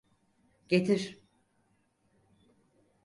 [0.69, 1.21] Getir!